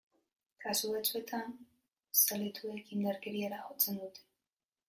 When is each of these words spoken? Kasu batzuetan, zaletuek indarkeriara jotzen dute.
Kasu 0.63 0.87
batzuetan, 0.93 1.53
zaletuek 2.23 2.91
indarkeriara 2.99 3.63
jotzen 3.67 4.05
dute. 4.05 4.27